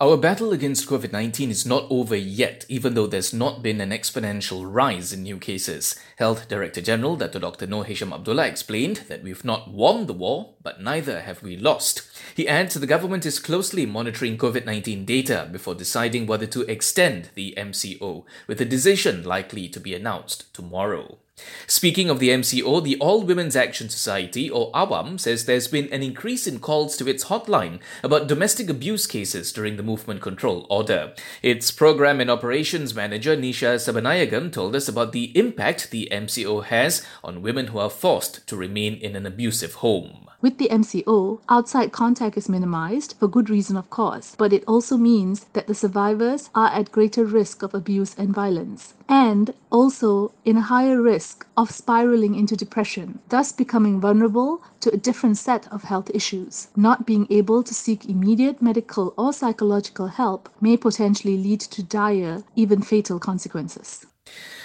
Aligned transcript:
Our 0.00 0.16
battle 0.16 0.52
against 0.52 0.88
COVID 0.88 1.10
19 1.10 1.50
is 1.50 1.66
not 1.66 1.84
over 1.90 2.14
yet, 2.14 2.64
even 2.68 2.94
though 2.94 3.08
there's 3.08 3.34
not 3.34 3.64
been 3.64 3.80
an 3.80 3.90
exponential 3.90 4.62
rise 4.64 5.12
in 5.12 5.24
new 5.24 5.38
cases. 5.38 5.96
Health 6.18 6.46
Director 6.46 6.80
General 6.80 7.16
Dr. 7.16 7.40
Dr. 7.40 7.66
Noor 7.66 7.84
Hisham 7.84 8.12
Abdullah 8.12 8.46
explained 8.46 8.98
that 9.08 9.24
we've 9.24 9.44
not 9.44 9.72
won 9.72 10.06
the 10.06 10.12
war, 10.12 10.54
but 10.62 10.80
neither 10.80 11.22
have 11.22 11.42
we 11.42 11.56
lost. 11.56 12.08
He 12.36 12.46
adds 12.46 12.74
the 12.74 12.86
government 12.86 13.26
is 13.26 13.40
closely 13.40 13.86
monitoring 13.86 14.38
COVID 14.38 14.64
19 14.64 15.04
data 15.04 15.48
before 15.50 15.74
deciding 15.74 16.28
whether 16.28 16.46
to 16.46 16.62
extend 16.70 17.30
the 17.34 17.54
MCO, 17.58 18.22
with 18.46 18.60
a 18.60 18.64
decision 18.64 19.24
likely 19.24 19.68
to 19.68 19.80
be 19.80 19.96
announced 19.96 20.54
tomorrow. 20.54 21.18
Speaking 21.66 22.10
of 22.10 22.18
the 22.18 22.30
MCO, 22.30 22.82
the 22.82 22.96
All 22.98 23.22
Women's 23.22 23.56
Action 23.56 23.88
Society, 23.88 24.48
or 24.48 24.70
AWAM, 24.72 25.18
says 25.18 25.44
there's 25.44 25.68
been 25.68 25.92
an 25.92 26.02
increase 26.02 26.46
in 26.46 26.58
calls 26.60 26.96
to 26.96 27.08
its 27.08 27.24
hotline 27.24 27.80
about 28.02 28.26
domestic 28.26 28.68
abuse 28.68 29.06
cases 29.06 29.52
during 29.52 29.76
the 29.76 29.82
movement 29.82 30.22
control 30.22 30.66
order. 30.70 31.14
Its 31.42 31.70
program 31.70 32.20
and 32.20 32.30
operations 32.30 32.94
manager, 32.94 33.36
Nisha 33.36 33.76
Sabanayagam, 33.76 34.52
told 34.52 34.74
us 34.76 34.88
about 34.88 35.12
the 35.12 35.36
impact 35.38 35.90
the 35.90 36.08
MCO 36.10 36.64
has 36.64 37.06
on 37.22 37.42
women 37.42 37.68
who 37.68 37.78
are 37.78 37.90
forced 37.90 38.46
to 38.46 38.56
remain 38.56 38.94
in 38.94 39.16
an 39.16 39.26
abusive 39.26 39.74
home. 39.74 40.27
With 40.40 40.58
the 40.58 40.68
MCO, 40.70 41.40
outside 41.48 41.90
contact 41.90 42.36
is 42.36 42.48
minimized 42.48 43.14
for 43.18 43.26
good 43.26 43.50
reason, 43.50 43.76
of 43.76 43.90
course, 43.90 44.36
but 44.38 44.52
it 44.52 44.62
also 44.68 44.96
means 44.96 45.46
that 45.52 45.66
the 45.66 45.74
survivors 45.74 46.48
are 46.54 46.68
at 46.68 46.92
greater 46.92 47.24
risk 47.24 47.64
of 47.64 47.74
abuse 47.74 48.14
and 48.16 48.32
violence, 48.32 48.94
and 49.08 49.52
also 49.72 50.30
in 50.44 50.56
a 50.56 50.60
higher 50.60 51.02
risk 51.02 51.44
of 51.56 51.72
spiraling 51.72 52.36
into 52.36 52.56
depression, 52.56 53.18
thus 53.30 53.50
becoming 53.50 54.00
vulnerable 54.00 54.62
to 54.78 54.94
a 54.94 54.96
different 54.96 55.38
set 55.38 55.66
of 55.72 55.82
health 55.82 56.08
issues. 56.14 56.68
Not 56.76 57.04
being 57.04 57.26
able 57.30 57.64
to 57.64 57.74
seek 57.74 58.08
immediate 58.08 58.62
medical 58.62 59.14
or 59.16 59.32
psychological 59.32 60.06
help 60.06 60.48
may 60.60 60.76
potentially 60.76 61.36
lead 61.36 61.62
to 61.62 61.82
dire, 61.82 62.44
even 62.54 62.80
fatal 62.80 63.18
consequences. 63.18 64.06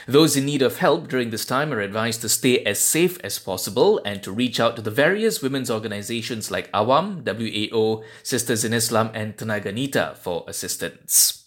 Those 0.07 0.35
in 0.35 0.45
need 0.45 0.61
of 0.61 0.79
help 0.79 1.07
during 1.07 1.29
this 1.29 1.45
time 1.45 1.71
are 1.71 1.79
advised 1.79 2.21
to 2.21 2.29
stay 2.29 2.59
as 2.65 2.79
safe 2.79 3.17
as 3.23 3.39
possible 3.39 4.01
and 4.03 4.21
to 4.23 4.31
reach 4.31 4.59
out 4.59 4.75
to 4.75 4.81
the 4.81 4.91
various 4.91 5.41
women's 5.41 5.71
organizations 5.71 6.51
like 6.51 6.71
AWAM, 6.73 7.23
WAO, 7.23 8.03
Sisters 8.21 8.65
in 8.65 8.73
Islam, 8.73 9.11
and 9.13 9.37
Tenaga 9.37 10.17
for 10.17 10.43
assistance. 10.47 11.42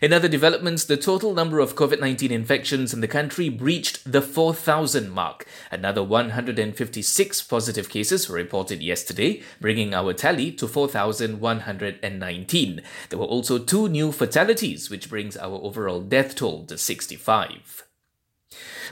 In 0.00 0.14
other 0.14 0.28
developments, 0.28 0.84
the 0.84 0.96
total 0.96 1.34
number 1.34 1.60
of 1.60 1.74
COVID 1.74 2.00
19 2.00 2.32
infections 2.32 2.94
in 2.94 3.02
the 3.02 3.08
country 3.08 3.50
breached 3.50 4.10
the 4.10 4.22
4,000 4.22 5.10
mark. 5.10 5.44
Another 5.70 6.02
156 6.02 7.42
positive 7.42 7.90
cases 7.90 8.26
were 8.26 8.36
reported 8.36 8.82
yesterday, 8.82 9.42
bringing 9.60 9.92
our 9.92 10.14
tally 10.14 10.52
to 10.52 10.66
4,119. 10.66 12.82
There 13.10 13.18
were 13.18 13.26
also 13.26 13.58
two 13.58 13.90
new 13.90 14.10
fatalities, 14.10 14.88
which 14.88 15.10
brings 15.10 15.36
our 15.36 15.60
overall 15.62 16.00
death 16.00 16.34
toll 16.34 16.64
to 16.64 16.78
65. 16.78 17.89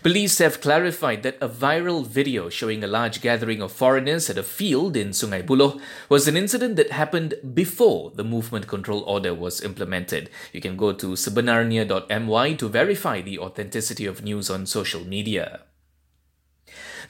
Police 0.02 0.38
have 0.38 0.60
clarified 0.60 1.24
that 1.24 1.36
a 1.40 1.48
viral 1.48 2.06
video 2.06 2.48
showing 2.48 2.84
a 2.84 2.86
large 2.86 3.20
gathering 3.20 3.60
of 3.60 3.72
foreigners 3.72 4.30
at 4.30 4.38
a 4.38 4.44
field 4.44 4.96
in 4.96 5.10
Sungai 5.10 5.44
Buloh 5.44 5.80
was 6.08 6.28
an 6.28 6.36
incident 6.36 6.76
that 6.76 6.92
happened 6.92 7.34
before 7.52 8.12
the 8.14 8.22
movement 8.22 8.68
control 8.68 9.00
order 9.00 9.34
was 9.34 9.60
implemented. 9.60 10.30
You 10.52 10.60
can 10.60 10.76
go 10.76 10.92
to 10.92 11.08
sebenarnya.my 11.08 12.54
to 12.54 12.68
verify 12.68 13.20
the 13.20 13.40
authenticity 13.40 14.06
of 14.06 14.22
news 14.22 14.48
on 14.48 14.66
social 14.66 15.04
media. 15.04 15.62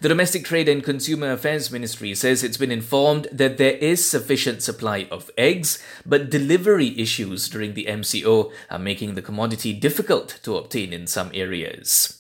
The 0.01 0.09
Domestic 0.09 0.45
Trade 0.45 0.69
and 0.69 0.83
Consumer 0.83 1.33
Affairs 1.33 1.71
Ministry 1.71 2.15
says 2.15 2.43
it's 2.43 2.57
been 2.57 2.73
informed 2.73 3.27
that 3.31 3.59
there 3.59 3.77
is 3.77 4.09
sufficient 4.09 4.63
supply 4.63 5.07
of 5.11 5.31
eggs, 5.37 5.83
but 6.07 6.31
delivery 6.31 6.99
issues 6.99 7.49
during 7.49 7.75
the 7.75 7.87
MCO 7.87 8.51
are 8.71 8.79
making 8.79 9.15
the 9.15 9.23
commodity 9.23 9.73
difficult 9.73 10.39
to 10.45 10.57
obtain 10.57 10.93
in 10.93 11.07
some 11.07 11.31
areas. 11.35 12.18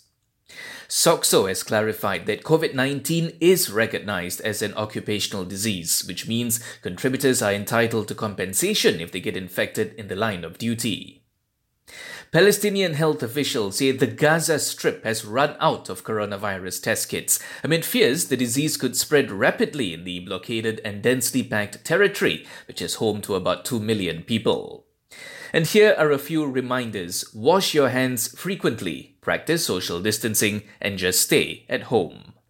SOCSO 0.89 1.49
has 1.49 1.63
clarified 1.63 2.27
that 2.27 2.45
COVID 2.45 2.75
19 2.75 3.37
is 3.41 3.71
recognized 3.71 4.41
as 4.41 4.63
an 4.63 4.75
occupational 4.75 5.45
disease, 5.45 6.03
which 6.07 6.27
means 6.27 6.61
contributors 6.81 7.43
are 7.43 7.53
entitled 7.53 8.09
to 8.09 8.15
compensation 8.15 9.01
if 9.01 9.13
they 9.13 9.21
get 9.21 9.37
infected 9.37 9.95
in 9.95 10.09
the 10.09 10.17
line 10.17 10.45
of 10.45 10.57
duty. 10.57 11.25
Palestinian 12.31 12.93
health 12.93 13.23
officials 13.23 13.79
say 13.79 13.91
the 13.91 14.07
Gaza 14.07 14.59
Strip 14.59 15.03
has 15.05 15.25
run 15.25 15.57
out 15.61 15.89
of 15.89 16.05
coronavirus 16.05 16.83
test 16.83 17.09
kits 17.09 17.39
amid 17.65 17.87
fears 17.87 18.27
the 18.27 18.37
disease 18.37 18.77
could 18.77 18.97
spread 18.97 19.31
rapidly 19.31 19.95
in 19.95 20.05
the 20.05 20.21
blockaded 20.21 20.81
and 20.85 21.03
densely 21.03 21.43
packed 21.43 21.85
territory, 21.87 22.47
which 22.67 22.83
is 22.83 22.97
home 22.97 23.23
to 23.23 23.35
about 23.35 23.65
2 23.65 23.81
million 23.81 24.23
people. 24.23 24.85
And 25.55 25.67
here 25.67 25.95
are 25.97 26.11
a 26.11 26.19
few 26.19 26.45
reminders 26.47 27.25
wash 27.35 27.73
your 27.73 27.89
hands 27.89 28.29
frequently, 28.39 29.17
practice 29.29 29.67
social 29.67 30.01
distancing, 30.01 30.63
and 30.81 30.97
just 30.97 31.21
stay 31.21 31.67
at 31.69 31.83
home. 31.93 32.33